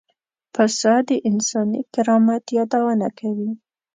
پسه 0.53 0.93
د 1.07 1.09
انساني 1.29 1.81
کرامت 1.93 2.43
یادونه 2.57 3.07
کوي. 3.19 3.51